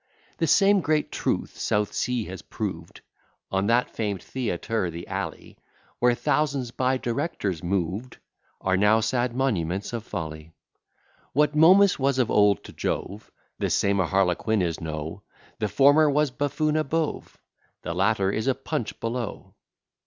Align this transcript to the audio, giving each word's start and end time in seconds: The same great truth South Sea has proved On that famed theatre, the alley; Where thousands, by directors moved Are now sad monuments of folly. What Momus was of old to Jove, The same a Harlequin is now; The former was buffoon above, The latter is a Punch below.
The 0.39 0.47
same 0.47 0.81
great 0.81 1.11
truth 1.11 1.59
South 1.59 1.93
Sea 1.93 2.23
has 2.25 2.41
proved 2.41 3.01
On 3.51 3.67
that 3.67 3.91
famed 3.91 4.23
theatre, 4.23 4.89
the 4.89 5.07
alley; 5.07 5.59
Where 5.99 6.15
thousands, 6.15 6.71
by 6.71 6.97
directors 6.97 7.61
moved 7.61 8.17
Are 8.61 8.75
now 8.75 9.01
sad 9.01 9.35
monuments 9.35 9.93
of 9.93 10.03
folly. 10.03 10.53
What 11.33 11.55
Momus 11.55 11.99
was 11.99 12.17
of 12.17 12.31
old 12.31 12.63
to 12.63 12.73
Jove, 12.73 13.31
The 13.59 13.69
same 13.69 13.99
a 13.99 14.07
Harlequin 14.07 14.63
is 14.63 14.81
now; 14.81 15.21
The 15.59 15.67
former 15.67 16.09
was 16.09 16.31
buffoon 16.31 16.77
above, 16.77 17.37
The 17.83 17.93
latter 17.93 18.31
is 18.31 18.47
a 18.47 18.55
Punch 18.55 18.99
below. 18.99 19.53